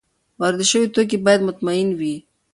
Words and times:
وارد 0.39 0.61
شوي 0.71 0.87
توکي 0.93 1.17
باید 1.25 1.41
مطمین 1.47 1.87
وي. 1.99 2.15